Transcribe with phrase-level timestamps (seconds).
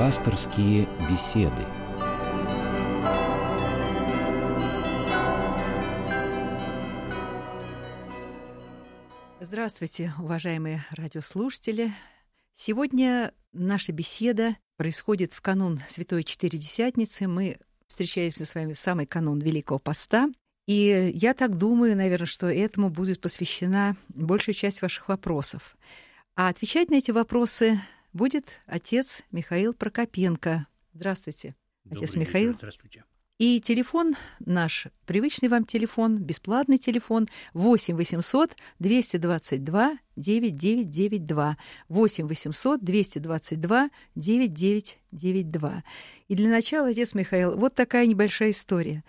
[0.00, 1.62] Пасторские беседы.
[9.40, 11.92] Здравствуйте, уважаемые радиослушатели.
[12.54, 17.28] Сегодня наша беседа происходит в канун Святой Четыредесятницы.
[17.28, 20.30] Мы встречаемся с вами в самый канун Великого Поста.
[20.66, 25.76] И я так думаю, наверное, что этому будет посвящена большая часть ваших вопросов.
[26.36, 27.78] А отвечать на эти вопросы
[28.12, 30.66] будет отец Михаил Прокопенко.
[30.94, 32.54] Здравствуйте, Добрый отец вечер, Михаил.
[32.54, 33.04] Здравствуйте.
[33.40, 41.56] И телефон наш, привычный вам телефон, бесплатный телефон 8 800 222 9992.
[41.88, 45.84] 8 800 222 9992.
[46.28, 49.04] И для начала, отец Михаил, вот такая небольшая история.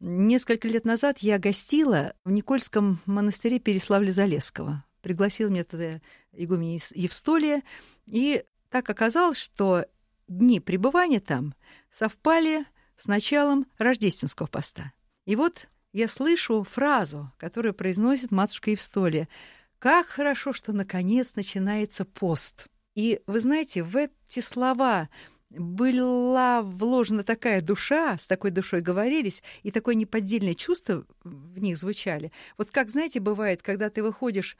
[0.00, 4.82] Несколько лет назад я гостила в Никольском монастыре Переславля-Залесского.
[5.02, 6.00] Пригласил меня туда
[6.32, 7.62] игуменя Евстолия.
[8.06, 9.86] И так оказалось, что
[10.28, 11.54] дни пребывания там
[11.90, 12.64] совпали
[12.96, 14.92] с началом рождественского поста.
[15.24, 19.28] И вот я слышу фразу, которую произносит матушка Евстолия.
[19.78, 22.66] «Как хорошо, что наконец начинается пост».
[22.94, 25.08] И вы знаете, в эти слова
[25.50, 32.32] была вложена такая душа, с такой душой говорились, и такое неподдельное чувство в них звучали.
[32.56, 34.56] Вот как, знаете, бывает, когда ты выходишь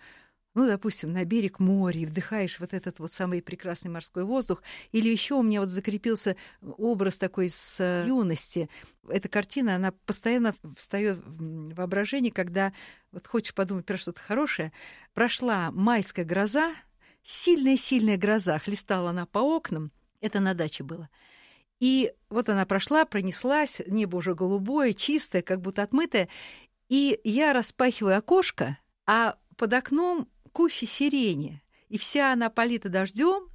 [0.55, 4.63] ну, допустим, на берег моря и вдыхаешь вот этот вот самый прекрасный морской воздух.
[4.93, 8.69] Или еще у меня вот закрепился образ такой с э, юности.
[9.09, 12.73] Эта картина, она постоянно встает в воображении, когда
[13.11, 14.73] вот хочешь подумать про что-то хорошее.
[15.13, 16.73] Прошла майская гроза,
[17.25, 21.11] сильная-сильная гроза, хлестала она по окнам, это на даче было.
[21.81, 26.29] И вот она прошла, пронеслась, небо уже голубое, чистое, как будто отмытое.
[26.89, 33.51] И я распахиваю окошко, а под окном кущи сирени, и вся она полита дождем,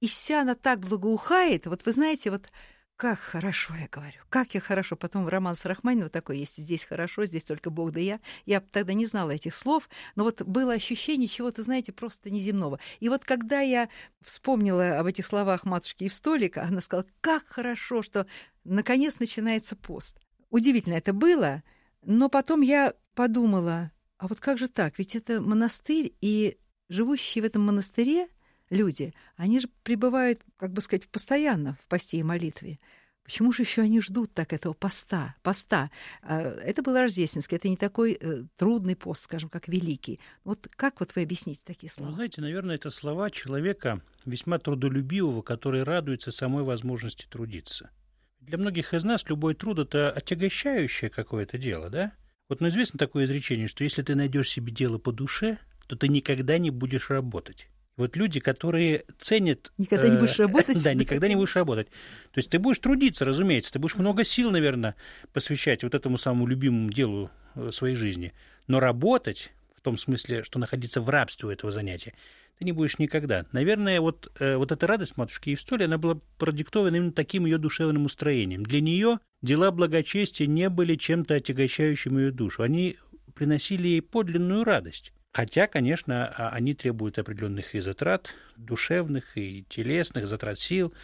[0.00, 1.66] и вся она так благоухает.
[1.66, 2.52] Вот вы знаете, вот
[2.96, 4.94] как хорошо, я говорю, как я хорошо.
[4.94, 8.20] Потом роман с Рахманиновым такой есть, здесь хорошо, здесь только Бог да я.
[8.44, 12.78] Я тогда не знала этих слов, но вот было ощущение чего-то, знаете, просто неземного.
[13.00, 13.88] И вот когда я
[14.20, 18.26] вспомнила об этих словах матушки Евстолика, она сказала, как хорошо, что
[18.62, 20.18] наконец начинается пост.
[20.50, 21.62] Удивительно это было,
[22.02, 23.90] но потом я подумала,
[24.22, 24.98] а вот как же так?
[24.98, 26.56] Ведь это монастырь, и
[26.88, 28.28] живущие в этом монастыре
[28.70, 32.78] люди, они же пребывают, как бы сказать, постоянно в посте и молитве.
[33.24, 35.34] Почему же еще они ждут так этого поста?
[35.42, 35.90] Поста.
[36.22, 40.20] А, это был рождественский, это не такой э, трудный пост, скажем, как великий.
[40.44, 42.10] Вот как вот вы объясните такие слова?
[42.10, 47.90] Вы знаете, наверное, это слова человека весьма трудолюбивого, который радуется самой возможности трудиться.
[48.38, 52.12] Для многих из нас любой труд– это отягощающее какое-то дело, да?
[52.52, 56.08] Вот ну, известно такое изречение, что если ты найдешь себе дело по душе, то ты
[56.08, 57.66] никогда не будешь работать.
[57.96, 59.72] Вот люди, которые ценят...
[59.78, 60.76] Никогда не будешь работать?
[60.84, 61.86] Да, никогда не будешь работать.
[61.86, 64.96] То есть ты будешь трудиться, разумеется, ты будешь много сил, наверное,
[65.32, 68.34] посвящать вот этому самому любимому делу э, своей жизни.
[68.66, 72.12] Но работать, в том смысле, что находиться в рабстве у этого занятия,
[72.62, 73.44] ты не будешь никогда.
[73.50, 78.04] Наверное, вот, э, вот эта радость матушки Евстолии, она была продиктована именно таким ее душевным
[78.04, 78.62] устроением.
[78.62, 82.62] Для нее дела благочестия не были чем-то отягощающим ее душу.
[82.62, 82.98] Они
[83.34, 85.12] приносили ей подлинную радость.
[85.32, 90.94] Хотя, конечно, а, они требуют определенных и затрат душевных, и телесных, затрат сил,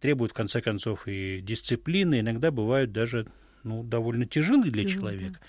[0.00, 3.28] требуют, в конце концов, и дисциплины, иногда бывают даже
[3.62, 5.38] ну, довольно тяжелые для Тяжело, человека.
[5.40, 5.46] Да.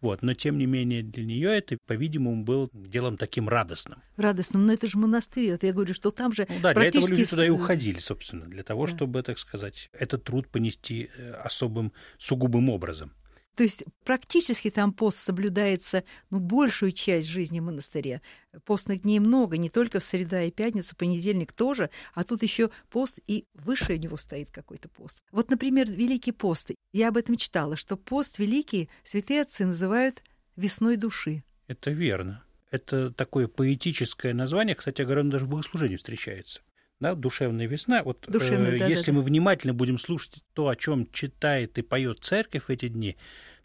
[0.00, 4.00] Вот, но тем не менее для нее это, по-видимому, было делом таким радостным.
[4.16, 5.50] Радостным, но это же монастырь.
[5.50, 6.90] Это я говорю, что там же ну, да, практически...
[6.90, 8.94] для этого люди туда и уходили, собственно, для того, да.
[8.94, 13.12] чтобы, так сказать, этот труд понести э, особым, сугубым образом.
[13.58, 18.22] То есть практически там пост соблюдается ну, большую часть жизни монастыря.
[18.64, 23.18] Постных дней много, не только в среда и пятница, понедельник тоже, а тут еще пост,
[23.26, 25.20] и выше у него стоит какой-то пост.
[25.32, 26.70] Вот, например, Великий пост.
[26.92, 30.22] Я об этом читала, что пост великий святые отцы называют
[30.54, 31.42] весной души.
[31.66, 32.44] Это верно.
[32.70, 36.60] Это такое поэтическое название, кстати говоря, оно даже в богослужении встречается
[37.00, 38.02] да, душевная весна.
[38.02, 39.28] Вот Душевная, э, да, если да, мы да.
[39.28, 43.16] внимательно будем слушать то, о чем читает и поет церковь в эти дни,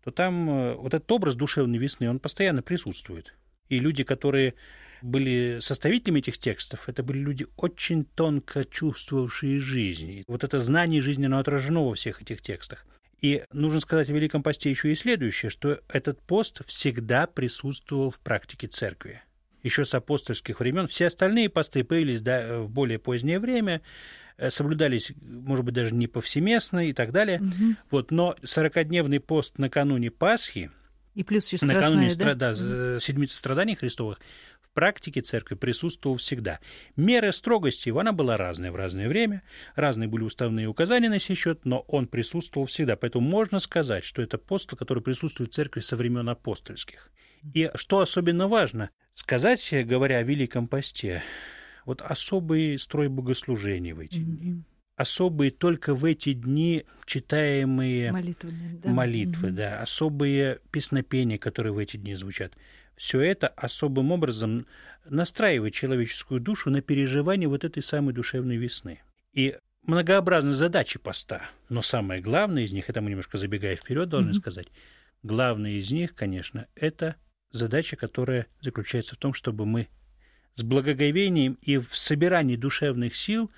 [0.04, 3.34] то там э, вот этот образ душевной весны, он постоянно присутствует.
[3.70, 4.54] И люди, которые
[5.02, 10.24] были составителями этих текстов, это были люди очень тонко чувствовавшие жизнь.
[10.28, 12.86] Вот это знание жизни, оно отражено во всех этих текстах.
[13.20, 18.20] И нужно сказать о Великом посте еще и следующее, что этот пост всегда присутствовал в
[18.20, 19.22] практике церкви
[19.64, 20.88] еще с апостольских времен.
[20.88, 23.82] Все остальные посты появились да, в более позднее время,
[24.38, 27.40] э, соблюдались, может быть, даже не повсеместно и так далее.
[27.42, 27.76] Угу.
[27.92, 30.70] Вот, но 40-дневный пост накануне Пасхи,
[31.16, 32.54] И плюс еще Накануне стра- да?
[32.54, 34.20] да, седмицы страданий Христовых
[34.62, 36.60] в практике церкви присутствовал всегда.
[36.96, 39.44] Мера строгости его, она была разная в разное время,
[39.76, 42.96] разные были уставные указания на сей счет, но он присутствовал всегда.
[42.96, 47.12] Поэтому можно сказать, что это апостол, который присутствует в церкви со времен апостольских.
[47.54, 51.24] И что особенно важно, сказать, говоря о Великом Посте,
[51.86, 54.50] вот особый строй богослужений в эти дни.
[54.50, 54.66] Мгм.
[54.96, 58.90] Особые только в эти дни читаемые Молитвенная, да.
[58.92, 59.56] молитвы, Мгм.
[59.56, 62.54] да, особые песнопения, которые в эти дни звучат.
[62.96, 64.68] Все это особым образом
[65.06, 69.02] настраивает человеческую душу на переживание вот этой самой душевной весны.
[69.34, 74.32] И многообразны задачи поста, но самое главное из них, это мы немножко забегая вперед должны
[74.32, 74.40] Мгм.
[74.40, 74.68] сказать,
[75.24, 77.16] главное из них, конечно, это
[77.54, 79.88] задача, которая заключается в том, чтобы мы
[80.54, 83.50] с благоговением и в собирании душевных сил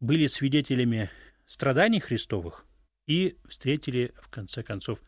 [0.00, 1.10] были свидетелями
[1.46, 2.64] страданий Христовых
[3.06, 5.00] и встретили, в конце концов,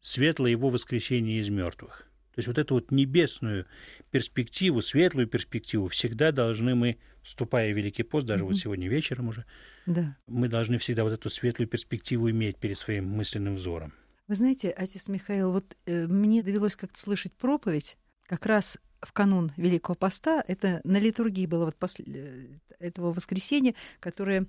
[0.00, 2.04] светлое его воскресение из мертвых.
[2.34, 3.66] То есть вот эту вот небесную
[4.12, 8.52] перспективу, светлую перспективу всегда должны мы, вступая в Великий пост, даже Мгм.
[8.52, 9.44] вот сегодня вечером уже,
[9.86, 10.16] Да.
[10.28, 13.92] мы должны всегда вот эту светлую перспективу иметь перед своим мысленным взором.
[14.28, 17.96] Вы знаете, отец Михаил, вот э, мне довелось как-то слышать проповедь
[18.26, 20.44] как раз в канун Великого Поста.
[20.46, 22.46] Это на литургии было вот после э,
[22.78, 24.46] этого воскресенья, которое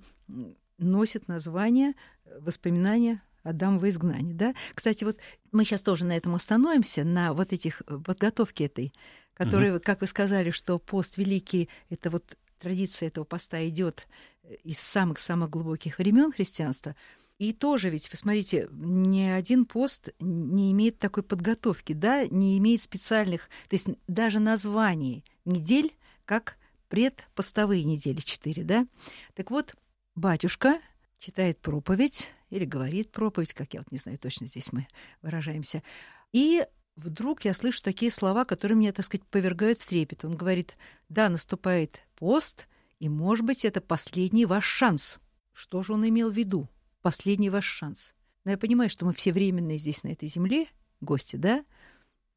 [0.76, 1.94] носит название
[2.26, 4.34] э, «Воспоминания Адамова изгнания».
[4.34, 4.54] Да?
[4.74, 5.16] Кстати, вот
[5.50, 8.92] мы сейчас тоже на этом остановимся, на вот этих э, подготовке этой,
[9.32, 14.08] которая, вот как вы сказали, что пост великий— это вот традиция этого поста идет
[14.62, 16.94] из самых-самых глубоких времен христианства—
[17.40, 23.48] и тоже ведь, посмотрите, ни один пост не имеет такой подготовки, да, не имеет специальных,
[23.70, 25.96] то есть даже названий недель,
[26.26, 26.58] как
[26.88, 28.86] предпостовые недели четыре, да.
[29.32, 29.74] Так вот,
[30.14, 30.80] батюшка
[31.18, 34.86] читает проповедь или говорит проповедь, как я вот не знаю точно здесь мы
[35.22, 35.82] выражаемся,
[36.32, 40.26] и вдруг я слышу такие слова, которые меня, так сказать, повергают в трепет.
[40.26, 40.76] Он говорит,
[41.08, 42.66] да, наступает пост,
[42.98, 45.18] и, может быть, это последний ваш шанс.
[45.54, 46.68] Что же он имел в виду?
[47.02, 48.14] Последний ваш шанс.
[48.44, 50.66] Но я понимаю, что мы все временные здесь, на этой земле,
[51.00, 51.64] гости, да?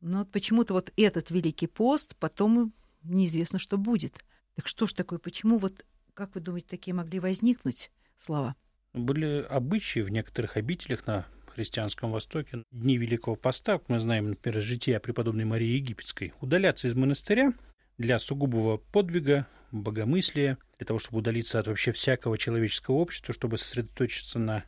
[0.02, 2.74] Но вот почему-то вот этот Великий пост, потом
[3.04, 4.24] неизвестно, что будет.
[4.56, 8.56] Так что ж такое, почему вот, как вы думаете, такие могли возникнуть слова?
[8.94, 14.64] Были обычаи в некоторых обителях на христианском Востоке, дни Великого Поста, мы знаем, например, из
[14.64, 17.54] жития преподобной Марии Египетской, удаляться из монастыря
[17.98, 19.48] для сугубого подвига,
[19.82, 24.64] богомыслия, для того, чтобы удалиться от вообще всякого человеческого общества, чтобы сосредоточиться на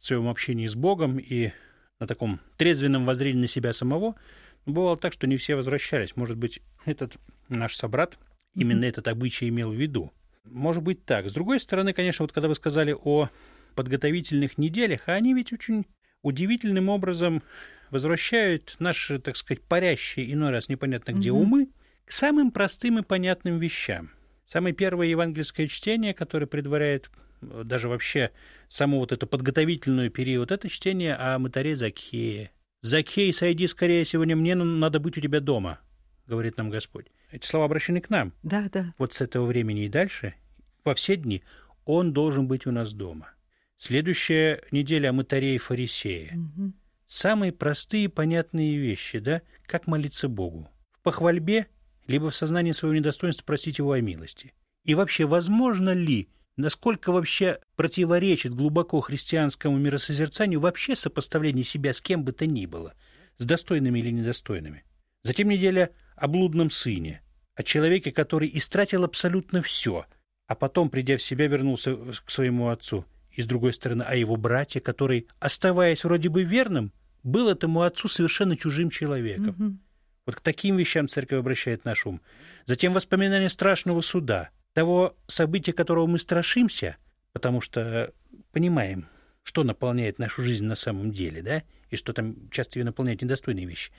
[0.00, 1.52] своем общении с Богом и
[1.98, 4.16] на таком трезвенном воззрении на себя самого.
[4.66, 6.16] Бывало так, что не все возвращались.
[6.16, 7.16] Может быть, этот
[7.48, 8.18] наш собрат
[8.54, 10.12] именно этот обычай имел в виду.
[10.44, 11.28] Может быть так.
[11.28, 13.28] С другой стороны, конечно, вот когда вы сказали о
[13.74, 15.86] подготовительных неделях, а они ведь очень
[16.22, 17.42] удивительным образом
[17.90, 21.40] возвращают наши, так сказать, парящие, иной раз непонятно где, Мгм.
[21.40, 21.68] умы
[22.04, 24.10] к самым простым и понятным вещам.
[24.50, 27.08] Самое первое евангельское чтение, которое предваряет
[27.40, 28.32] э, даже вообще
[28.68, 32.50] саму вот эту подготовительную период, это чтение о мытаре Закхее.
[32.80, 35.78] «Закхей, сойди скорее, сегодня мне надо быть у тебя дома»,—
[36.26, 37.06] говорит нам Господь.
[37.30, 38.32] Эти слова обращены к нам.
[38.42, 38.92] Да, да.
[38.98, 40.34] Вот с этого времени и дальше,
[40.82, 41.44] во все дни,
[41.84, 43.30] он должен быть у нас дома.
[43.76, 46.32] Следующая неделя о мытаре и фарисее.
[46.32, 46.74] Мгм.
[47.06, 50.68] Самые простые понятные вещи, да, как молиться Богу.
[50.90, 51.68] В похвальбе,
[52.10, 54.52] либо в сознании своего недостоинства просить его о милости.
[54.84, 62.24] И вообще, возможно ли, насколько вообще противоречит глубоко христианскому миросозерцанию вообще сопоставление себя с кем
[62.24, 62.94] бы то ни было,
[63.38, 64.84] с достойными или недостойными.
[65.22, 67.22] Затем неделя о блудном сыне,
[67.54, 70.06] о человеке, который истратил абсолютно все,
[70.48, 73.04] а потом, придя в себя, вернулся к своему отцу.
[73.30, 78.08] И с другой стороны, о его брате, который, оставаясь вроде бы верным, был этому отцу
[78.08, 79.54] совершенно чужим человеком.
[79.56, 79.80] Мгм.
[80.26, 82.20] Вот к таким вещам церковь обращает наш ум.
[82.66, 86.96] Затем воспоминания страшного суда, того события, которого мы страшимся,
[87.32, 88.08] потому что э,
[88.52, 89.08] понимаем,
[89.42, 93.66] что наполняет нашу жизнь на самом деле, да, и что там часто ее наполняют недостойные
[93.66, 93.92] вещи.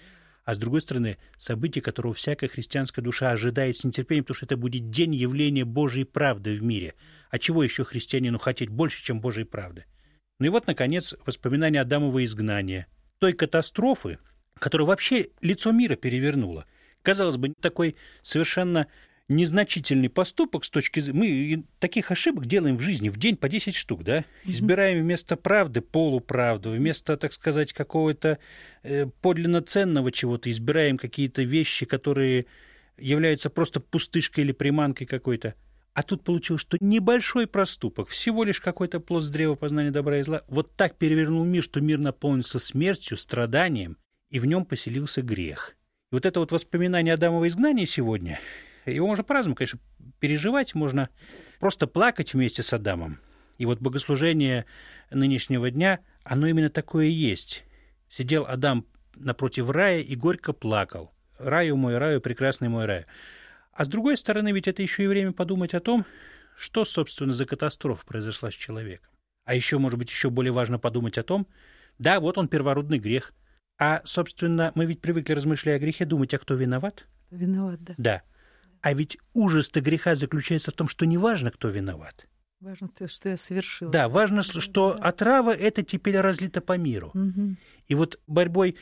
[0.44, 4.58] А с другой стороны, событие, которого всякая христианская душа ожидает с нетерпением, потому что это
[4.58, 6.96] будет день явления Божьей правды в мире.
[7.30, 9.86] А чего еще христианину хотеть больше, чем Божьей правды?
[10.40, 12.88] Ну и вот, наконец, воспоминания Адамова изгнания,
[13.20, 14.18] той катастрофы,
[14.62, 16.66] которая вообще лицо мира перевернула.
[17.02, 18.86] Казалось бы, такой совершенно
[19.28, 21.20] незначительный поступок с точки зрения...
[21.20, 24.24] Мы таких ошибок делаем в жизни в день по 10 штук, да?
[24.46, 28.38] Избираем вместо правды полуправду, вместо, так сказать, какого-то
[28.84, 32.46] э, подлинно ценного чего-то, избираем какие-то вещи, которые
[33.00, 35.56] являются просто пустышкой или приманкой какой-то.
[35.96, 40.24] А тут получилось, что небольшой проступок, всего лишь какой-то плод с древа познания добра и
[40.24, 43.98] зла, вот так перевернул мир, что мир наполнился смертью, страданием
[44.32, 45.76] и в нем поселился грех.
[46.12, 48.40] И вот это вот воспоминание Адамова изгнания сегодня,
[48.86, 49.80] его можно по-разному, конечно,
[50.20, 51.10] переживать, можно
[51.60, 53.20] просто плакать вместе с Адамом.
[53.60, 54.66] И вот богослужение
[55.12, 57.64] нынешнего дня, оно именно такое и есть.
[58.10, 61.12] Сидел Адам напротив рая и горько плакал.
[61.38, 63.06] Раю мой, раю, прекрасный мой рай.
[63.72, 66.06] А с другой стороны, ведь это еще и время подумать о том,
[66.58, 69.10] что, собственно, за катастрофа произошла с человеком.
[69.46, 71.48] А еще, может быть, еще более важно подумать о том,
[71.98, 73.34] да, вот он первородный грех.
[73.82, 77.08] А, собственно, мы ведь привыкли, размышляя о грехе, думать, а кто виноват?
[77.32, 77.96] Виноват, да.
[77.98, 78.22] Да.
[78.82, 82.28] А ведь ужас-то греха заключается в том, что не важно, кто виноват.
[82.60, 83.90] Важно то, что я совершил.
[83.90, 87.10] Да, важно, что отрава это теперь разлита по миру.
[87.16, 87.56] Угу.
[87.88, 88.76] И вот борьбой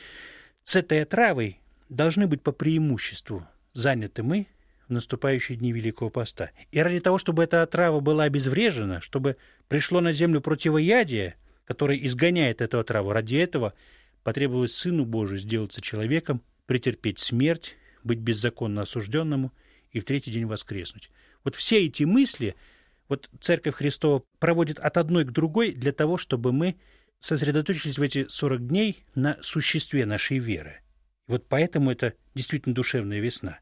[0.64, 4.48] с этой отравой должны быть по преимуществу заняты мы
[4.86, 6.50] в наступающие дни Великого Поста.
[6.72, 12.60] И ради того, чтобы эта отрава была обезврежена, чтобы пришло на землю противоядие, которое изгоняет
[12.60, 13.72] эту отраву, ради этого
[14.22, 19.52] потребовалось Сыну Божию сделаться человеком, претерпеть смерть, быть беззаконно осужденному
[19.90, 21.10] и в третий день воскреснуть.
[21.44, 22.54] Вот все эти мысли
[23.08, 26.76] вот Церковь Христова проводит от одной к другой для того, чтобы мы
[27.18, 30.80] сосредоточились в эти 40 дней на существе нашей веры.
[31.26, 33.58] Вот поэтому это действительно душевная весна.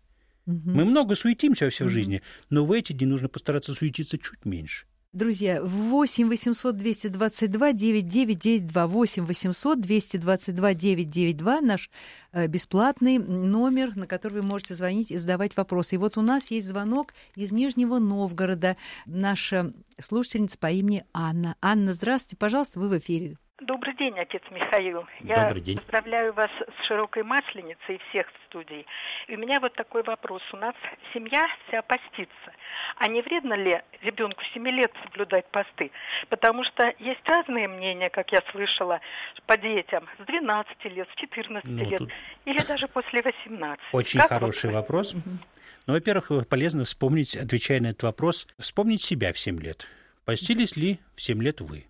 [0.47, 0.71] Угу.
[0.71, 1.93] Мы много суетимся во всей Мгм.
[1.93, 4.87] жизни, но в эти дни нужно постараться суетиться чуть меньше.
[5.19, 11.91] Друзья, 8 800 222 9992 8 800 222 992 наш
[12.31, 15.97] э, бесплатный номер, на который вы можете звонить и задавать вопросы.
[15.97, 18.77] И вот у нас есть звонок из Нижнего Новгорода.
[19.07, 21.57] Наша слушательница по имени Анна.
[21.61, 23.39] Анна, здравствуйте, пожалуйста, вы в эфире.
[23.69, 25.07] Добрый день, отец Михаил.
[25.21, 25.77] Я Добрый день.
[25.77, 28.87] поздравляю вас с широкой масленицей и всех в студии.
[29.27, 30.41] И у меня вот такой вопрос.
[30.55, 30.75] У нас
[31.13, 32.51] семья вся постится.
[32.97, 35.91] А не вредно ли ребенку 7 лет соблюдать посты?
[36.31, 39.03] Потому что есть разные мнения, как я слышала,
[39.45, 42.11] по детям с 12 лет, с 14 Ну, лет тут
[42.47, 43.85] или даже после 18.
[43.93, 45.15] очень Как хороший вот вопрос.
[45.87, 49.87] Ну, во-первых, полезно вспомнить, отвечая на этот вопрос, вспомнить себя в 7 лет.
[50.25, 51.85] Постились ли в 7 лет вы?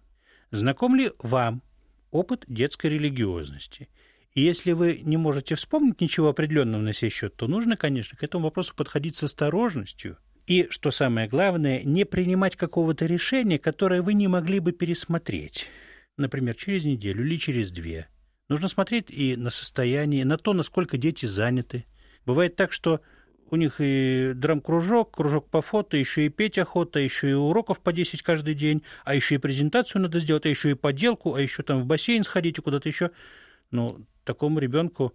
[0.50, 1.62] Знаком ли вам
[2.11, 3.88] опыт детской религиозности?
[4.35, 8.23] И если вы не можете вспомнить ничего определенного на сей счет, то нужно, конечно, к
[8.23, 10.19] этому вопросу подходить с осторожностью.
[10.47, 15.69] И, что самое главное, не принимать какого-то решения, которое вы не могли бы пересмотреть.
[16.17, 18.09] Например, через неделю или через две.
[18.49, 21.85] Нужно смотреть и на состояние, на то, насколько дети заняты.
[22.25, 23.00] Бывает так, что
[23.50, 27.93] у них и драм-кружок, кружок по фото, еще и петь охота, еще и уроков по
[27.93, 31.62] 10 каждый день, а еще и презентацию надо сделать, а еще и поделку, а еще
[31.62, 33.11] там в бассейн сходить и куда-то еще.
[33.71, 35.14] Ну, такому ребенку,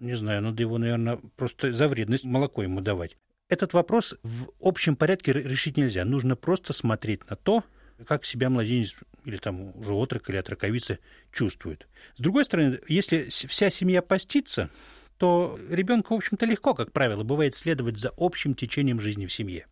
[0.00, 3.16] не знаю, надо его, наверное, просто за вредность молоко ему давать.
[3.48, 6.04] Этот вопрос в общем порядке решить нельзя.
[6.04, 7.62] Нужно просто смотреть на то,
[8.06, 10.98] как себя младенец или там уже отрок или отроковица
[11.32, 11.86] чувствует.
[12.14, 14.70] С другой стороны, если вся семья постится,
[15.18, 19.66] то ребенку, в общем-то, легко, как правило, бывает следовать за общим течением жизни в семье.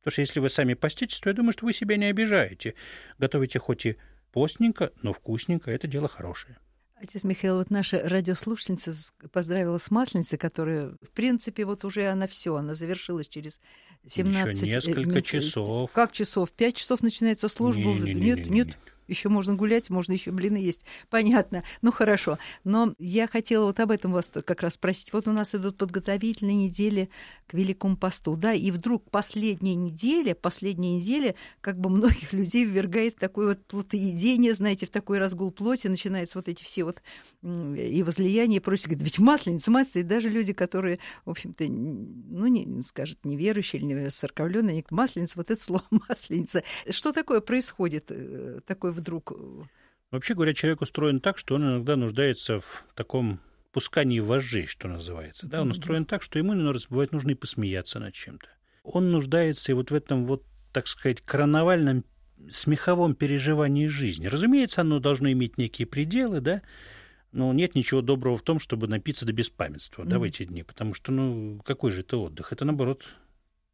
[0.00, 2.74] Потому что если вы сами поститесь, то я думаю, что вы себя не обижаете.
[3.18, 3.96] Готовите хоть и
[4.32, 6.58] постненько, но вкусненько, это дело хорошее.
[7.00, 8.92] Отец Михаил, вот наша радиослушательница
[9.30, 13.60] поздравила с Масленицей, которая, в принципе, вот уже она все, она завершилась через
[14.06, 15.24] 17 Еще несколько минут.
[15.24, 15.92] часов.
[15.92, 16.50] Как часов?
[16.50, 18.06] Пять часов начинается служба уже?
[18.06, 18.54] Не-не-не-не-не-не.
[18.54, 18.78] Нет, нет.
[19.08, 20.84] Еще можно гулять, можно еще блины есть.
[21.10, 21.64] Понятно.
[21.82, 22.38] Ну хорошо.
[22.64, 25.12] Но я хотела вот об этом вас как раз спросить.
[25.12, 27.10] Вот у нас идут подготовительные недели
[27.46, 33.16] к Великому посту, да, и вдруг последняя неделя, последняя неделя как бы многих людей ввергает
[33.16, 37.02] в такое вот плотоедение, знаете, в такой разгул плоти, начинаются вот эти все вот
[37.42, 38.88] и возлияния и прочее.
[38.88, 43.86] Говорят, ведь масленица, масленица, и даже люди, которые, в общем-то, ну, не скажет, неверующие или
[43.86, 46.62] они говорят, масленица, вот это слово масленица.
[46.90, 49.32] Что такое происходит, э, такой вдруг?
[49.32, 49.62] э,
[50.10, 53.40] Вообще говоря, человек устроен так, что он иногда нуждается в таком
[53.72, 55.46] пускании вожжей, что называется.
[55.46, 55.60] Да?
[55.60, 58.48] Он устроен так, что ему иногда бывает нужно и посмеяться над чем-то.
[58.82, 62.04] Он нуждается и вот в этом вот, так сказать, карнавальном
[62.50, 64.26] смеховом переживании жизни.
[64.26, 66.62] Разумеется, оно должно иметь некие пределы, да,
[67.32, 70.94] но нет ничего доброго в том, чтобы напиться до беспамятства да, в эти дни, потому
[70.94, 72.52] что, ну, какой же это отдых?
[72.52, 73.06] Это, наоборот,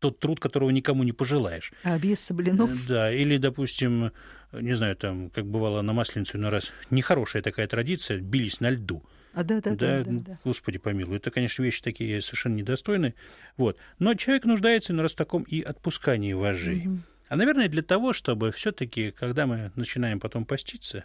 [0.05, 1.73] тот труд, которого никому не пожелаешь.
[1.83, 2.71] А без блинов?
[2.71, 4.13] Э, Да, или, допустим,
[4.53, 9.03] не знаю, там, как бывало на Масленицу иной раз, нехорошая такая традиция, бились на льду.
[9.33, 10.39] А, да, да, да, да, да.
[10.45, 13.15] Господи помилуй, это, конечно, вещи такие совершенно недостойные.
[13.57, 13.79] Вот.
[13.99, 16.83] Но человек нуждается иной раз в таком и отпускании вожжей.
[16.85, 17.03] Мгм.
[17.31, 21.05] А, наверное, для того, чтобы все-таки, когда мы начинаем потом поститься,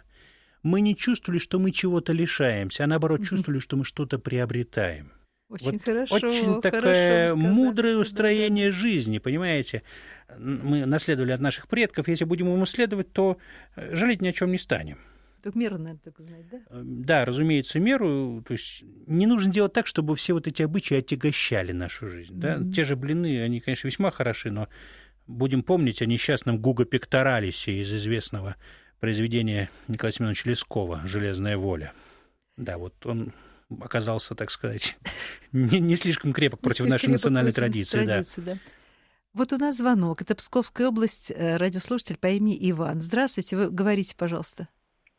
[0.62, 3.28] мы не чувствовали, что мы чего-то лишаемся, а наоборот Мгм.
[3.28, 5.12] чувствовали, что мы что-то приобретаем.
[5.50, 6.14] Очень Вот хорошо.
[6.14, 7.48] Очень хорошо такое сказали.
[7.48, 9.82] мудрое Да, да, устроение жизни, понимаете?
[10.38, 12.06] Мы наследовали от наших предков.
[12.06, 13.36] Если будем ему следовать, то
[13.74, 14.98] э, жалеть ни о чем не станем.
[15.42, 16.60] Только меру надо только знать, да?
[16.70, 18.44] Эм, да, разумеется, меру.
[18.46, 22.34] То есть не нужно делать так, чтобы все вот эти обычаи отягощали нашу жизнь.
[22.38, 22.56] Да?
[22.56, 22.72] Mm-hmm.
[22.72, 24.68] Те же блины, они, конечно, весьма хороши, но
[25.26, 28.54] будем помнить о несчастном Гуго Пекторалисе из известного
[29.00, 31.92] произведения Николая Семеновича Лескова «Железная воля».
[32.56, 33.32] Да, вот он
[33.80, 34.98] оказался, так сказать,
[35.52, 38.04] не, не слишком крепок против нашей национальной традиции.
[38.04, 38.52] традиции да.
[38.54, 38.58] Да.
[39.32, 40.22] Вот у нас звонок.
[40.22, 43.00] Это Псковская область, э, радиослушатель по имени Иван.
[43.00, 44.68] Здравствуйте, вы говорите, пожалуйста.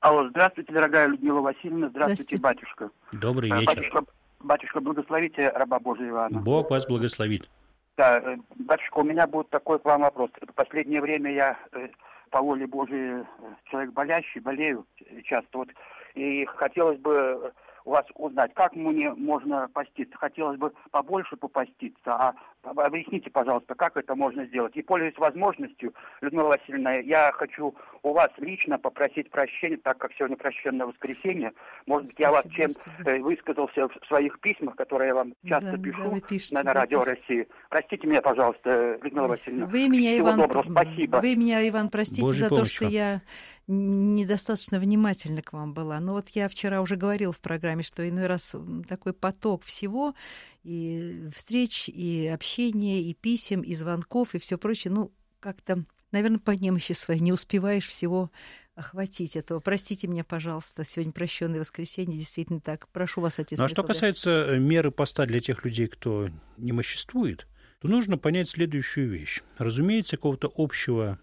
[0.02, 2.42] Алло, здравствуйте, дорогая Людмила Васильевна, здравствуйте, здравствуйте.
[2.42, 2.90] батюшка.
[3.14, 3.76] Добрый э, вечер.
[3.76, 4.04] Батюшка,
[4.40, 6.40] батюшка, благословите раба Божия Ивана.
[6.40, 7.50] Бог вас благословит.
[7.96, 10.32] Да, э, батюшка, у меня будет такой к вам вопрос.
[10.42, 11.58] В последнее время я
[12.32, 13.24] по воле Божией
[13.70, 14.86] человек болящий, болею
[15.26, 15.60] часто.
[15.60, 15.70] Вот,
[16.16, 17.54] и хотелось бы
[17.86, 20.18] у вас узнать, как мне можно поститься.
[20.18, 24.76] Хотелось бы побольше попаститься, а объясните, пожалуйста, как это можно сделать.
[24.76, 30.38] И пользуясь возможностью, Людмила Васильевна, я хочу у вас лично попросить прощения, так как сегодня
[30.38, 31.54] прощенное воскресенье.
[31.86, 32.72] Может быть, я вас чем
[33.06, 36.74] э, высказался в своих письмах, которые я вам часто да, пишу да, пишете, на, на
[36.74, 37.48] Радио да, России.
[37.70, 39.66] Простите меня, пожалуйста, Людмила Васильевна.
[39.68, 41.18] Вы меня, Всего Иван, доброго, спасибо.
[41.18, 42.94] Вы меня, Иван, простите Божьей за то, что вам.
[42.94, 43.22] я
[43.68, 46.00] недостаточно внимательна к вам была.
[46.00, 48.56] Но вот я вчера уже говорил в программе, что иной раз
[48.88, 50.14] такой поток всего,
[50.64, 56.52] и встреч, и общения, и писем, и звонков, и все прочее, ну, как-то, наверное, по
[56.52, 58.32] немощи своей не успеваешь всего
[58.76, 59.60] охватить этого.
[59.60, 62.88] Простите меня, пожалуйста, сегодня прощенное воскресенье, действительно так.
[62.90, 63.60] Прошу вас, отец.
[63.60, 67.48] Ну, а что касается э, меры поста для тех людей, кто не моществует,
[67.82, 69.42] то нужно понять следующую вещь.
[69.58, 71.20] Разумеется, какого-то общего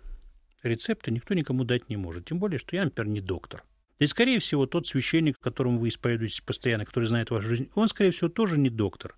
[0.62, 2.26] рецепта никто никому дать не может.
[2.26, 3.64] Тем более, что я, например, не доктор.
[4.00, 8.10] И, скорее всего, тот священник, которому вы исповедуетесь постоянно, который знает вашу жизнь, он, скорее
[8.10, 9.16] всего, тоже не доктор.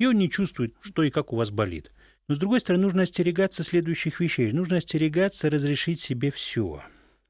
[0.00, 1.92] И он не чувствует, что и как у вас болит.
[2.26, 4.50] Но, с другой стороны, нужно остерегаться следующих вещей.
[4.50, 6.82] Нужно остерегаться разрешить себе все,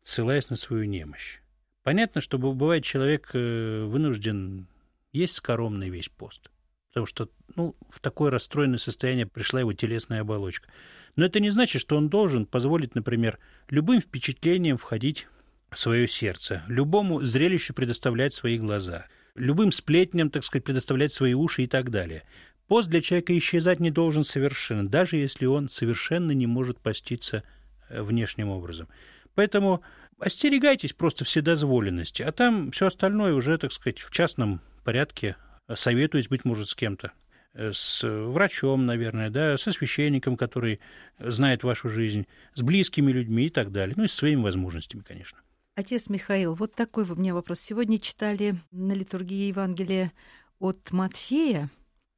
[0.05, 1.41] ссылаясь на свою немощь.
[1.83, 4.69] Понятно, что бывает человек э, вынужден
[5.11, 6.53] есть скоромный весь пост,
[6.91, 10.71] потому что ну, в такое расстроенное состояние пришла его телесная оболочка.
[11.17, 15.26] Но это не значит, что он должен позволить, например, любым впечатлениям входить
[15.73, 21.63] в свое сердце, любому зрелищу предоставлять свои глаза, любым сплетням, так сказать, предоставлять свои уши
[21.63, 22.23] и так далее.
[22.71, 27.43] Пост для человека исчезать не должен совершенно, даже если он совершенно не может поститься
[27.89, 28.87] э, внешним образом.
[29.35, 29.83] Поэтому
[30.21, 35.35] остерегайтесь просто вседозволенности, а там все остальное уже, так сказать, в частном порядке
[35.75, 37.11] советуюсь, быть может, с кем-то
[37.54, 40.78] э, с врачом, наверное, да, со священником, который
[41.19, 45.41] знает вашу жизнь, с близкими людьми и так далее, ну и с своими возможностями, конечно.
[45.75, 47.59] Отец Михаил, вот такой у меня вопрос.
[47.59, 50.13] Сегодня читали на литургии Евангелия
[50.61, 51.69] от Матфея,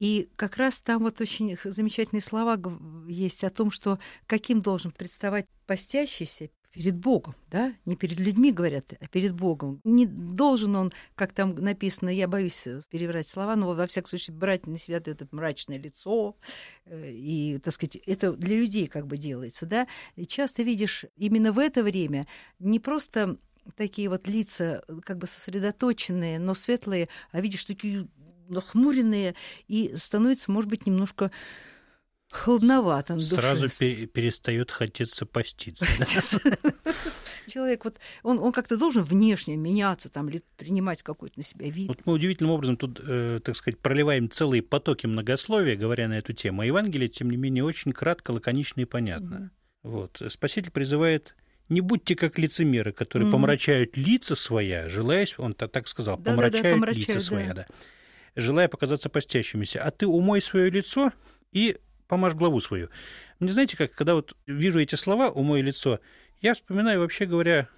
[0.03, 2.59] и как раз там вот очень замечательные слова
[3.07, 8.95] есть о том, что каким должен представать постящийся перед Богом, да, не перед людьми говорят,
[8.99, 9.79] а перед Богом.
[9.85, 14.67] Не должен он, как там написано, я боюсь переврать слова, но во всяком случае брать
[14.67, 16.35] на себя это мрачное лицо,
[16.83, 19.87] э, и, так сказать, это для людей как бы делается, да.
[20.17, 22.27] И часто видишь именно в это время
[22.59, 23.37] не просто
[23.77, 28.09] такие вот лица как бы сосредоточенные, но светлые, а видишь такие
[28.49, 29.35] нахмуренные,
[29.67, 31.31] и становится, может быть, немножко
[32.33, 33.19] холодновато.
[33.19, 35.85] Сразу пе- перестает хотеться поститься.
[37.47, 41.89] Человек вот, он, он как-то должен внешне меняться, там, или принимать какой-то на себя вид.
[41.89, 46.33] Вот мы удивительным образом тут, э, так сказать, проливаем целые потоки многословия, говоря на эту
[46.33, 46.61] тему.
[46.61, 49.51] А Евангелие, тем не менее, очень кратко, лаконично и понятно.
[49.83, 49.89] Mm-hmm.
[49.89, 50.21] Вот.
[50.29, 51.35] Спаситель призывает
[51.69, 53.31] не будьте как лицемеры, которые mm-hmm.
[53.31, 57.25] помрачают лица своя, желая, он так сказал, да, помрачают, да, да, помрачают лица да.
[57.25, 57.67] своя, да
[58.35, 59.83] желая показаться постящимися.
[59.83, 61.11] А ты умой свое лицо
[61.51, 62.89] и помажь главу свою.
[63.39, 65.99] Мне знаете, как, когда вот вижу эти слова «умой лицо»,
[66.41, 67.69] я вспоминаю, вообще говоря,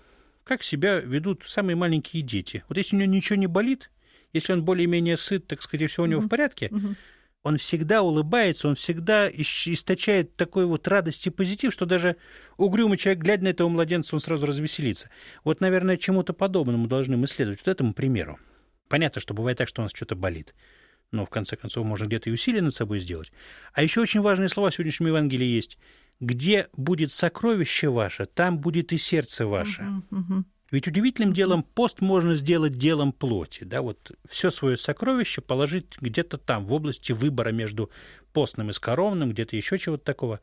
[0.43, 2.63] как себя ведут самые маленькие дети.
[2.67, 3.91] Вот если у него ничего не болит,
[4.33, 6.25] если он более-менее сыт, так сказать, все у него mm-hmm.
[6.25, 6.95] в порядке, mm-hmm.
[7.43, 12.17] он всегда улыбается, он всегда источает такой вот радость и позитив, что даже
[12.57, 15.09] угрюмый человек, глядя на этого младенца, он сразу развеселится.
[15.43, 18.39] Вот, наверное, чему-то подобному должны мы следовать, вот этому примеру.
[18.87, 20.53] Понятно, что бывает так, что у нас что-то болит.
[21.11, 23.31] Но, в конце концов, можно где-то и усилие над собой сделать.
[23.73, 25.77] А еще очень важные слова в сегодняшнем Евангелии есть.
[26.19, 29.85] «Где будет сокровище ваше, там будет и сердце ваше».
[30.71, 33.63] Ведь удивительным делом пост можно сделать делом плоти.
[33.63, 33.81] Да?
[33.81, 37.91] Вот все свое сокровище положить где-то там, в области выбора между
[38.33, 40.39] постным и скоромным, где-то еще чего-то такого.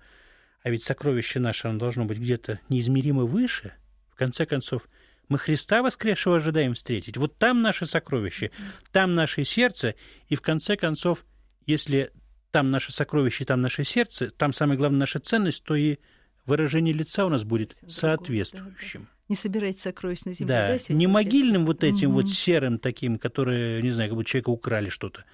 [0.63, 3.75] А ведь сокровище наше, оно должно быть где-то неизмеримо выше.
[4.11, 4.89] В конце концов,
[5.33, 7.17] мы Христа воскресшего ожидаем встретить.
[7.17, 8.51] Вот там наше сокровище,
[8.93, 9.95] там наше сердце,
[10.29, 11.25] и в конце концов,
[11.67, 12.13] если
[12.51, 15.97] там наше сокровище, там наше сердце, там самое главное наша ценность, то и
[16.45, 19.09] выражение лица у нас будет соответствующим.
[19.29, 20.69] Не собирайте сокровищ на земле, да?
[20.69, 22.17] Да, сегодня не могильным вот этим Мгм.
[22.17, 25.25] вот серым таким, которые, не знаю, как будто человека украли что-то,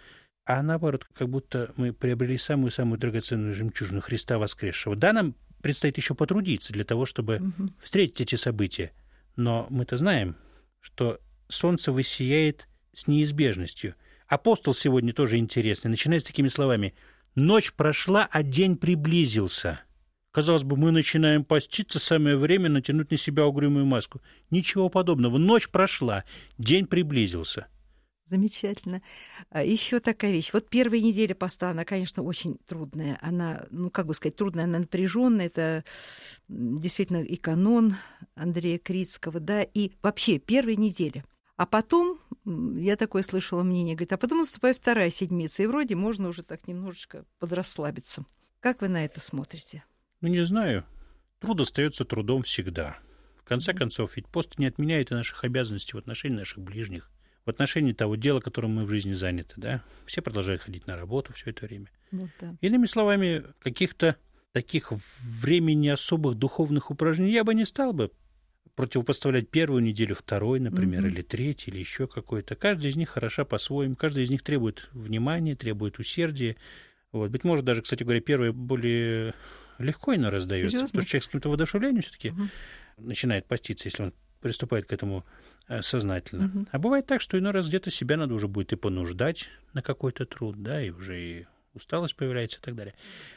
[0.44, 4.94] а наоборот, как будто мы приобрели самую-самую драгоценную жемчужину Христа воскресшего.
[4.94, 7.74] Да, нам предстоит еще потрудиться для того, чтобы Мгм.
[7.82, 8.92] встретить эти события,
[9.38, 10.37] но мы-то знаем,
[10.81, 13.94] что солнце высияет с неизбежностью.
[14.27, 16.94] Апостол сегодня тоже интересный, начинает с такими словами.
[17.35, 19.81] «Ночь прошла, а день приблизился».
[20.33, 24.20] Казалось бы, мы начинаем поститься, самое время натянуть на себя угрюмую маску.
[24.51, 25.38] Ничего подобного.
[25.38, 26.24] Ночь прошла,
[26.59, 27.68] день приблизился.
[28.27, 29.01] Замечательно.
[29.55, 30.51] Еще такая вещь.
[30.53, 33.18] Вот первая неделя поста, она, конечно, очень трудная.
[33.22, 35.46] Она, ну, как бы сказать, трудная, она напряженная.
[35.46, 35.83] Это
[36.46, 37.96] действительно и канон
[38.38, 41.24] Андрея Крицкого, да, и вообще первая неделя.
[41.57, 46.29] А потом, я такое слышала мнение, говорит, а потом наступает вторая седмица, и вроде можно
[46.29, 48.24] уже так немножечко подрасслабиться.
[48.61, 49.85] Как вы на это смотрите?
[50.20, 50.85] Ну, не знаю.
[51.40, 52.98] Труд остается трудом всегда.
[53.37, 57.11] В конце концов, ведь пост не отменяет и наших обязанностей в отношении наших ближних,
[57.44, 59.83] в отношении того дела, которым мы в жизни заняты, да.
[60.07, 61.90] Все продолжают ходить на работу все это время.
[62.12, 62.57] Вот, да.
[62.61, 64.16] Иными словами, каких-то
[64.53, 68.12] таких времени особых духовных упражнений я бы не стал бы
[68.74, 71.11] противопоставлять первую неделю второй, например, Мгм.
[71.11, 72.54] или третьей, или еще какой-то.
[72.57, 76.57] Каждая из них хороша по-своему, каждая из них требует внимания, требует усердия.
[77.12, 77.31] Вот.
[77.31, 79.35] Быть может, даже, кстати говоря, первая более
[79.78, 80.87] легко иной раздается, Серьезно?
[80.88, 82.50] потому что человек с каким-то воодушевлением все-таки Мгм.
[82.98, 85.24] начинает поститься, если он приступает к этому
[85.68, 86.44] э, сознательно.
[86.46, 86.68] Мгм.
[86.70, 90.24] А бывает так, что иной раз где-то себя надо уже будет и понуждать на какой-то
[90.26, 92.94] труд, да, и уже и усталость появляется и так далее.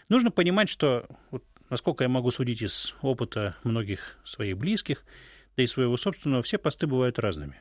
[0.09, 5.03] Нужно понимать, что, вот, насколько я могу судить из опыта многих своих близких,
[5.57, 7.59] да и своего собственного, все посты бывают разными.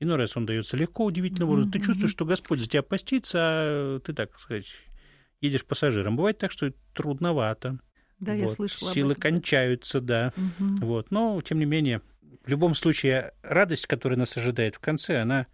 [0.00, 1.70] Иной раз он дается легко, удивительно образом.
[1.70, 4.66] Ты чувствуешь, что Господь за тебя постится, а ты, так сказать,
[5.40, 6.16] едешь пассажиром.
[6.16, 7.78] Бывает так, что трудновато.
[8.18, 8.52] Да, я Вот.
[8.52, 10.32] слышала об Силы этом, кончаются, да.
[10.36, 10.76] Мгм.
[10.78, 11.10] Вот.
[11.10, 12.00] Но, тем не менее,
[12.44, 15.46] в любом случае, радость, которая нас ожидает в конце, она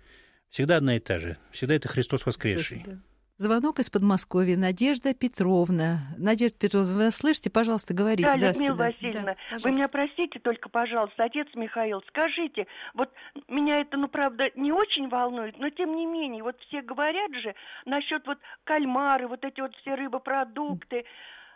[0.48, 1.38] всегда одна и та же.
[1.50, 2.84] Всегда это Христос воскресший.
[2.86, 2.98] Да.
[3.40, 4.54] Звонок из Подмосковья.
[4.54, 6.00] Надежда Петровна.
[6.18, 7.48] Надежда Петровна, вы нас слышите?
[7.48, 8.28] Пожалуйста, говорите.
[8.38, 8.48] Да.
[8.48, 8.74] Людмила.
[8.74, 13.08] Васильевна, Да, вы меня простите только, пожалуйста, отец Михаил, скажите, вот
[13.48, 17.54] меня это, ну, правда, не очень волнует, но тем не менее, вот все говорят же
[17.86, 21.06] насчет вот кальмары, вот эти вот все рыбопродукты.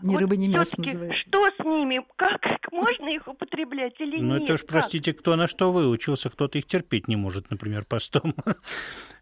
[0.00, 1.16] Ни Вот рыба, ни мясо называется.
[1.18, 2.00] Что с ними?
[2.16, 2.40] Как
[2.72, 4.42] можно их употреблять или Ну, нет?
[4.44, 8.34] это уж, простите, кто на что выучился, кто-то их терпеть не может, например, постом.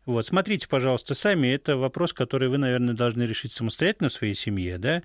[0.04, 4.78] Вот, смотрите, пожалуйста, сами, это вопрос, который вы, наверное, должны решить самостоятельно в своей семье,
[4.78, 5.02] да,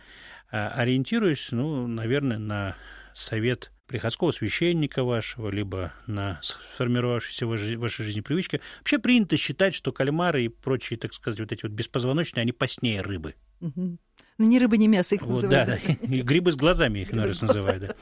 [0.52, 2.76] А, ориентируясь, ну, наверное, на
[3.14, 8.62] совет приходского священника вашего, либо на сформировавшиеся в вашей- жизни привычки.
[8.80, 13.02] Вообще принято считать, что кальмары и прочие, так сказать, вот эти вот беспозвоночные, они постнее
[13.02, 13.36] рыбы.
[13.60, 13.98] Мгм.
[14.38, 15.84] Ну, ни рыба, ни мясо их Вот, да, называют.
[15.86, 15.94] да.
[16.16, 17.88] И грибы с глазами их раз называют.
[17.88, 17.96] Да.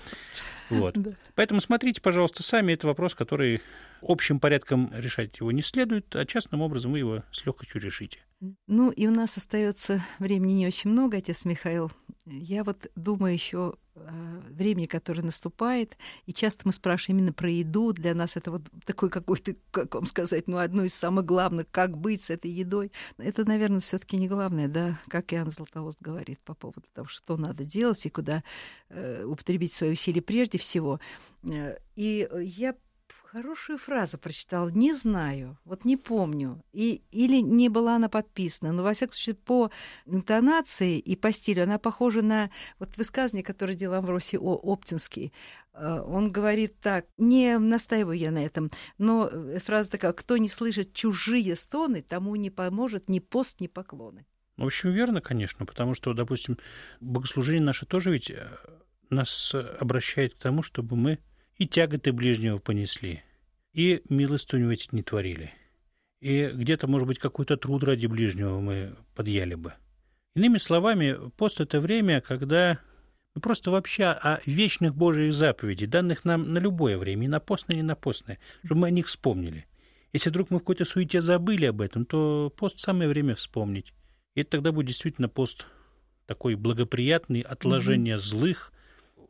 [0.70, 0.96] Вот.
[0.96, 1.12] Да.
[1.36, 2.74] Поэтому смотрите, пожалуйста, сами.
[2.74, 3.62] Это вопрос, который
[4.02, 8.20] общим порядком решать его не следует, а частным образом вы его с легкостью решите.
[8.68, 11.92] Ну, и у нас остается времени не очень много, отец Михаил.
[12.26, 17.94] Я вот думаю еще о времени, которое наступает, и часто мы спрашиваем именно про еду.
[17.94, 21.98] Для нас это вот такой какой-то, как вам сказать, ну, одно из самых главных, как
[21.98, 22.92] быть с этой едой.
[23.18, 27.38] Это, наверное, все таки не главное, да, как Иоанн Златоуст говорит по поводу того, что
[27.38, 28.44] надо делать и куда
[28.90, 31.00] э, употребить свои усилия прежде всего.
[31.44, 32.76] Э, И я
[33.36, 34.70] хорошую фразу прочитала.
[34.70, 36.64] Не знаю, вот не помню.
[36.72, 38.72] И, или не была она подписана.
[38.72, 39.72] Но, во всяком случае, по
[40.06, 45.34] интонации и по стилю она похожа на вот высказывание, которое делал Амвросий О- Оптинский.
[45.74, 50.48] Э, Он говорит так, не настаиваю я на этом, но э, фраза такая, кто не
[50.48, 54.26] слышит чужие стоны, тому не поможет ни пост, ни поклоны.
[54.56, 56.58] В общем, верно, конечно, потому что, допустим,
[57.02, 58.48] богослужение наше тоже ведь э,
[59.10, 61.20] нас обращает к тому, чтобы мы
[61.58, 63.24] и тяготы ближнего понесли,
[63.74, 65.54] и милостыню ведь не творили,
[66.22, 69.74] и где-то, может быть, какой-то труд ради ближнего мы подъяли бы.
[70.36, 72.80] Иными словами, пост— это время, когда
[73.36, 77.78] мы просто вообще о вечных Божьих заповедей, данных нам на любое время, и на постное,
[77.78, 79.66] и на постное, чтобы мы о них вспомнили.
[80.14, 83.94] Если вдруг мы в какой-то суете забыли об этом, то пост— самое время вспомнить.
[84.34, 85.68] И это тогда будет действительно пост
[86.26, 88.72] такой благоприятный, отложение злых,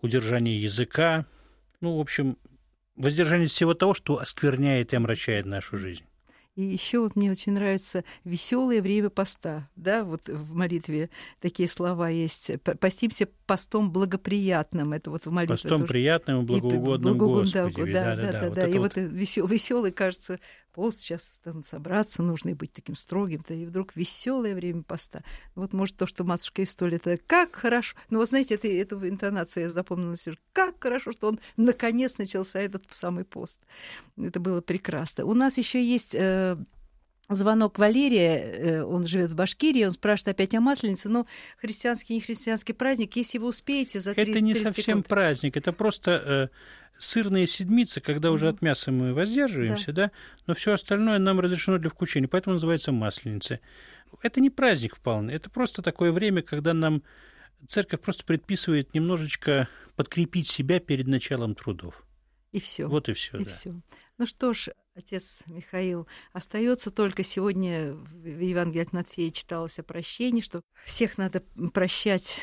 [0.01, 1.25] удержание языка,
[1.81, 2.37] ну, в общем,
[2.95, 6.05] воздержание всего того, что оскверняет и омрачает нашу жизнь.
[6.55, 9.69] И еще вот мне очень нравится веселое время поста.
[9.75, 11.09] Да, вот в молитве
[11.41, 12.51] такие слова есть.
[12.79, 14.93] Постимся постом благоприятным.
[14.93, 15.55] Это вот в молитве.
[15.55, 15.87] Постом тоже.
[15.87, 17.93] приятным и благоугодным благоугодным, Господи.
[17.93, 18.31] Да, да, да.
[18.31, 18.67] да, да, Вот да.
[18.67, 20.39] И вот вот весел, веселый, кажется,
[20.75, 23.53] пост сейчас там, собраться нужно и быть таким строгим-то.
[23.53, 25.23] И вдруг веселое время поста.
[25.55, 27.95] Вот может то, что матушка Истоль, это как хорошо.
[28.09, 30.33] Ну вот знаете, это, эту интонацию я запомнила все.
[30.53, 33.59] Как хорошо, что он наконец начался этот самый пост.
[34.17, 35.25] Это было прекрасно.
[35.25, 36.44] У нас еще есть э,
[37.29, 41.25] звонок Валерия, э, он живет в Башкирии, он спрашивает опять о Масленице, но
[41.57, 45.07] христианский, не христианский праздник, если вы успеете за 30 Это не 30 совсем секунд.
[45.07, 46.47] праздник, это просто э,
[46.99, 48.55] сырные седмицы, когда уже Мгм.
[48.55, 50.11] от мяса мы воздерживаемся, да,
[50.45, 53.59] но все остальное нам разрешено для вкушения, поэтому называется масленица.
[54.21, 57.03] Это не праздник вполне, это просто такое время, когда нам
[57.67, 62.05] церковь просто предписывает немножечко подкрепить себя перед началом трудов.
[62.51, 62.87] И все.
[62.87, 63.37] Вот и все.
[63.37, 63.49] и да.
[63.49, 63.81] все.
[64.17, 70.41] Ну что ж, отец Михаил, остается только сегодня в Евангелии от Матфея читалось о прощении,
[70.41, 71.41] что всех надо
[71.73, 72.39] прощать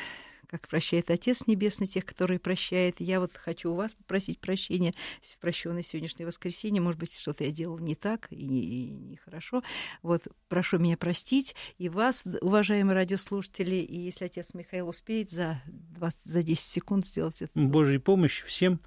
[0.49, 3.01] как прощает Отец Небесный тех, которые прощает.
[3.01, 6.83] Я вот хочу у вас попросить прощения в прощенное сегодняшнее воскресенье.
[6.83, 9.63] Может быть, что-то я делала не так и не- и нехорошо.
[10.03, 11.57] Вот, прошу меня простить.
[11.79, 17.41] И вас, уважаемые радиослушатели, и если отец Михаил успеет за, 20, за 10 секунд сделать
[17.41, 17.59] это.
[17.59, 18.79] Божьей помощи всем.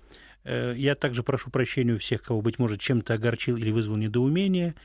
[0.45, 4.75] Э, Я также прошу прощения у всех, кого, быть может, чем-то огорчил или вызвал недоумение.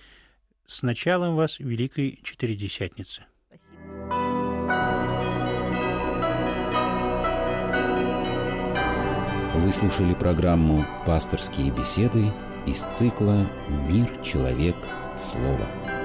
[0.67, 3.25] С началом вас Великой Четыредесятницы.
[3.47, 4.31] Спасибо.
[9.55, 12.33] Вы слушали программу «Пасторские беседы»
[12.67, 13.47] из цикла
[13.89, 14.75] «Мир, человек,
[15.19, 16.00] слово».